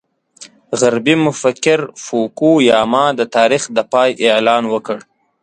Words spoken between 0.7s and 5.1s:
غربي مفکر فوکو یاما د تاریخ د پای اعلان وکړ.